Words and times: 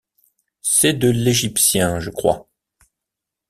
C’est 0.63 0.93
de 0.95 1.09
l’égyptien, 1.11 1.99
je 1.99 2.09
crois. 2.09 2.49